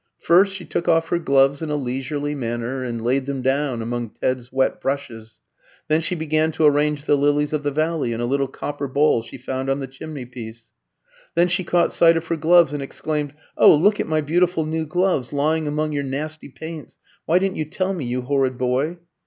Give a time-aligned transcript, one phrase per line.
[0.17, 4.09] First she took off her gloves in a leisurely manner and laid them down among
[4.09, 5.37] Ted's wet brushes.
[5.89, 9.21] Then she began to arrange the lilies of the valley in a little copper bowl
[9.21, 10.65] she found on the chimneypiece.
[11.35, 14.87] Then she caught sight of her gloves and exclaimed, "Oh, look at my beautiful new
[14.87, 16.97] gloves, lying among your nasty paints!
[17.27, 18.97] Why didn't you tell me, you horrid boy?"